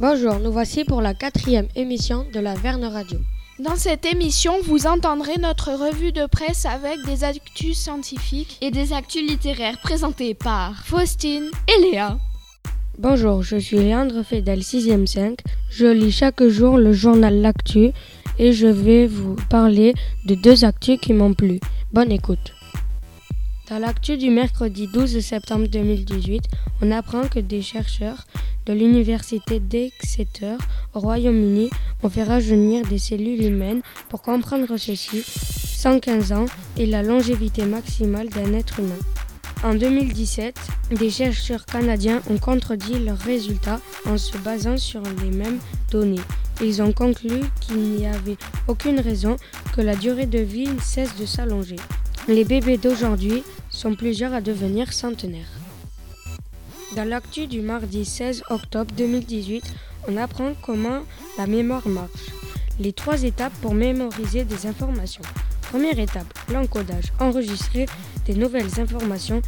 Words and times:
Bonjour, 0.00 0.40
nous 0.40 0.50
voici 0.50 0.82
pour 0.82 1.00
la 1.00 1.14
quatrième 1.14 1.68
émission 1.76 2.26
de 2.34 2.40
la 2.40 2.54
Verne 2.54 2.84
Radio. 2.84 3.20
Dans 3.60 3.76
cette 3.76 4.04
émission, 4.04 4.54
vous 4.64 4.88
entendrez 4.88 5.36
notre 5.38 5.70
revue 5.70 6.10
de 6.10 6.26
presse 6.26 6.66
avec 6.66 6.98
des 7.06 7.22
actus 7.22 7.78
scientifiques 7.78 8.58
et 8.60 8.72
des 8.72 8.92
actus 8.92 9.22
littéraires 9.22 9.78
présentées 9.80 10.34
par 10.34 10.84
Faustine 10.84 11.48
et 11.68 11.80
Léa. 11.80 12.18
Bonjour, 12.98 13.44
je 13.44 13.56
suis 13.56 13.76
Léandre 13.76 14.24
Fedel, 14.24 14.62
6e 14.62 15.06
5. 15.06 15.38
Je 15.70 15.86
lis 15.86 16.10
chaque 16.10 16.42
jour 16.42 16.76
le 16.76 16.92
journal 16.92 17.40
L'Actu 17.40 17.92
et 18.40 18.52
je 18.52 18.66
vais 18.66 19.06
vous 19.06 19.36
parler 19.48 19.94
de 20.26 20.34
deux 20.34 20.64
actus 20.64 20.98
qui 21.00 21.12
m'ont 21.12 21.34
plu. 21.34 21.60
Bonne 21.92 22.10
écoute. 22.10 22.52
Dans 23.70 23.78
l'actu 23.78 24.18
du 24.18 24.28
mercredi 24.28 24.88
12 24.92 25.20
septembre 25.20 25.68
2018, 25.68 26.42
on 26.82 26.90
apprend 26.90 27.28
que 27.28 27.38
des 27.38 27.62
chercheurs 27.62 28.26
de 28.66 28.72
l'université 28.72 29.60
d'Exeter 29.60 30.56
au 30.94 31.00
Royaume-Uni 31.00 31.70
ont 32.02 32.08
fait 32.08 32.22
rajeunir 32.22 32.86
des 32.86 32.98
cellules 32.98 33.42
humaines 33.42 33.82
pour 34.08 34.22
comprendre 34.22 34.76
ceci. 34.76 35.22
115 35.84 36.32
ans 36.32 36.46
et 36.78 36.86
la 36.86 37.02
longévité 37.02 37.66
maximale 37.66 38.30
d'un 38.30 38.54
être 38.54 38.80
humain. 38.80 38.98
En 39.62 39.74
2017, 39.74 40.56
des 40.92 41.10
chercheurs 41.10 41.66
canadiens 41.66 42.22
ont 42.30 42.38
contredit 42.38 42.98
leurs 42.98 43.18
résultats 43.18 43.80
en 44.06 44.16
se 44.16 44.36
basant 44.38 44.76
sur 44.76 45.02
les 45.22 45.30
mêmes 45.30 45.58
données. 45.90 46.20
Ils 46.62 46.80
ont 46.82 46.92
conclu 46.92 47.40
qu'il 47.60 47.78
n'y 47.78 48.06
avait 48.06 48.36
aucune 48.68 49.00
raison 49.00 49.36
que 49.74 49.80
la 49.80 49.96
durée 49.96 50.26
de 50.26 50.38
vie 50.38 50.68
cesse 50.82 51.16
de 51.16 51.26
s'allonger. 51.26 51.76
Les 52.28 52.44
bébés 52.44 52.78
d'aujourd'hui 52.78 53.42
sont 53.68 53.94
plusieurs 53.94 54.32
à 54.32 54.40
devenir 54.40 54.92
centenaires. 54.92 55.53
Dans 56.96 57.08
l'actu 57.08 57.48
du 57.48 57.60
mardi 57.60 58.04
16 58.04 58.44
octobre 58.50 58.92
2018, 58.96 59.64
on 60.06 60.16
apprend 60.16 60.52
comment 60.62 61.00
la 61.36 61.48
mémoire 61.48 61.88
marche. 61.88 62.30
Les 62.78 62.92
trois 62.92 63.24
étapes 63.24 63.52
pour 63.62 63.74
mémoriser 63.74 64.44
des 64.44 64.66
informations. 64.66 65.24
Première 65.62 65.98
étape, 65.98 66.32
l'encodage, 66.52 67.12
enregistrer 67.18 67.86
des 68.26 68.34
nouvelles 68.34 68.78
informations 68.78 69.42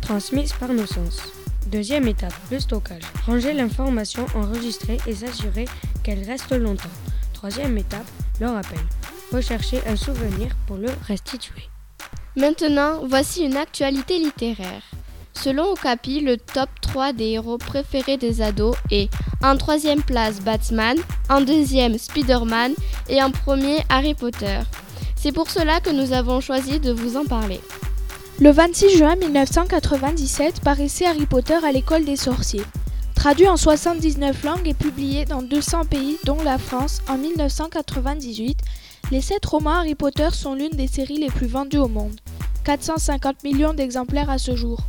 transmises 0.00 0.54
par 0.54 0.72
nos 0.72 0.86
sens. 0.86 1.20
Deuxième 1.66 2.08
étape, 2.08 2.32
le 2.50 2.58
stockage, 2.58 3.02
ranger 3.26 3.52
l'information 3.52 4.24
enregistrée 4.34 4.96
et 5.06 5.14
s'assurer 5.14 5.66
qu'elle 6.02 6.24
reste 6.24 6.52
longtemps. 6.52 6.88
Troisième 7.34 7.76
étape, 7.76 8.06
le 8.40 8.46
rappel, 8.46 8.80
rechercher 9.30 9.86
un 9.86 9.96
souvenir 9.96 10.56
pour 10.66 10.76
le 10.76 10.88
restituer. 11.06 11.68
Maintenant, 12.34 13.06
voici 13.06 13.44
une 13.44 13.58
actualité 13.58 14.18
littéraire. 14.18 14.82
Selon 15.42 15.70
Okapi, 15.70 16.18
le 16.18 16.36
top 16.36 16.68
3 16.80 17.12
des 17.12 17.26
héros 17.26 17.58
préférés 17.58 18.16
des 18.16 18.42
ados 18.42 18.74
est 18.90 19.08
en 19.40 19.56
troisième 19.56 20.02
place 20.02 20.40
Batman, 20.40 20.96
en 21.30 21.40
deuxième 21.40 21.96
Spider-Man 21.96 22.72
et 23.08 23.22
en 23.22 23.30
premier 23.30 23.78
Harry 23.88 24.14
Potter. 24.14 24.58
C'est 25.14 25.30
pour 25.30 25.48
cela 25.48 25.78
que 25.78 25.90
nous 25.90 26.12
avons 26.12 26.40
choisi 26.40 26.80
de 26.80 26.90
vous 26.90 27.16
en 27.16 27.24
parler. 27.24 27.60
Le 28.40 28.50
26 28.50 28.98
juin 28.98 29.14
1997 29.14 30.60
paraissait 30.60 31.06
Harry 31.06 31.26
Potter 31.26 31.58
à 31.64 31.70
l'école 31.70 32.04
des 32.04 32.16
sorciers. 32.16 32.64
Traduit 33.14 33.48
en 33.48 33.56
79 33.56 34.42
langues 34.42 34.66
et 34.66 34.74
publié 34.74 35.24
dans 35.24 35.42
200 35.42 35.84
pays, 35.84 36.18
dont 36.24 36.42
la 36.42 36.58
France, 36.58 37.00
en 37.08 37.16
1998, 37.16 38.58
les 39.12 39.20
7 39.20 39.44
romans 39.46 39.78
Harry 39.78 39.94
Potter 39.94 40.30
sont 40.32 40.54
l'une 40.54 40.70
des 40.70 40.88
séries 40.88 41.18
les 41.18 41.30
plus 41.30 41.46
vendues 41.46 41.78
au 41.78 41.88
monde. 41.88 42.20
450 42.64 43.44
millions 43.44 43.72
d'exemplaires 43.72 44.30
à 44.30 44.38
ce 44.38 44.56
jour. 44.56 44.80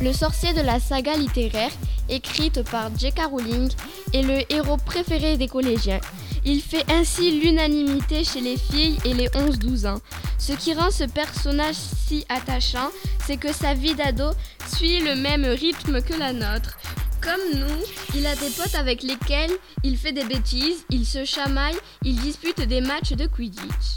Le 0.00 0.12
sorcier 0.12 0.52
de 0.52 0.60
la 0.60 0.78
saga 0.78 1.16
littéraire, 1.16 1.70
écrite 2.10 2.62
par 2.70 2.90
J.K. 2.96 3.28
Rowling, 3.30 3.70
est 4.12 4.22
le 4.22 4.52
héros 4.52 4.76
préféré 4.76 5.38
des 5.38 5.48
collégiens. 5.48 6.00
Il 6.44 6.60
fait 6.60 6.84
ainsi 6.92 7.40
l'unanimité 7.40 8.22
chez 8.22 8.40
les 8.40 8.58
filles 8.58 8.98
et 9.04 9.14
les 9.14 9.28
11-12 9.28 9.88
ans. 9.88 10.00
Ce 10.38 10.52
qui 10.52 10.74
rend 10.74 10.90
ce 10.90 11.04
personnage 11.04 11.74
si 11.74 12.26
attachant, 12.28 12.90
c'est 13.26 13.38
que 13.38 13.52
sa 13.52 13.72
vie 13.72 13.94
d'ado 13.94 14.30
suit 14.74 15.00
le 15.00 15.16
même 15.16 15.46
rythme 15.46 16.02
que 16.02 16.14
la 16.14 16.32
nôtre. 16.32 16.76
Comme 17.22 17.58
nous, 17.58 17.84
il 18.14 18.26
a 18.26 18.36
des 18.36 18.50
potes 18.50 18.74
avec 18.74 19.02
lesquels 19.02 19.50
il 19.82 19.96
fait 19.96 20.12
des 20.12 20.24
bêtises, 20.24 20.84
il 20.90 21.06
se 21.06 21.24
chamaille, 21.24 21.76
il 22.04 22.16
dispute 22.16 22.60
des 22.60 22.82
matchs 22.82 23.14
de 23.14 23.26
Quidditch. 23.26 23.96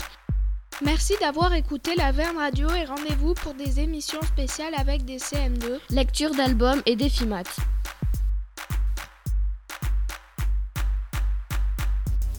Merci 0.82 1.14
d'avoir 1.20 1.54
écouté 1.56 1.92
la 1.98 2.14
Verne 2.14 2.38
Radio 2.38 2.70
et 2.70 2.86
rendez-vous 2.86 3.34
pour 3.34 3.54
des 3.54 3.82
émissions 3.82 4.22
spéciales 4.22 4.74
avec 4.78 5.04
des 5.04 5.18
CM2, 5.18 5.78
lecture 5.90 6.34
d'albums 6.34 6.82
et 6.86 6.96
des 6.96 7.10
FIMAT. 7.10 7.44